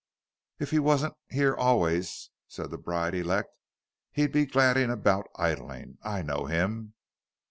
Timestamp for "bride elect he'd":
2.79-4.31